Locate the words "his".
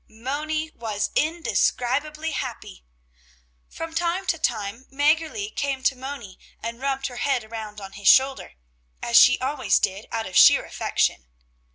7.91-8.07